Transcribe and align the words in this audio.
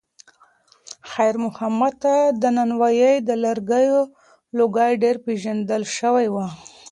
خیر 1.11 1.35
محمد 1.45 1.93
ته 2.03 2.15
د 2.41 2.43
نانوایۍ 2.55 3.15
د 3.27 3.29
لرګیو 3.43 3.99
لوګی 4.57 4.93
ډېر 5.03 5.15
پیژندل 5.25 5.83
شوی 5.97 6.27
و. 6.33 6.35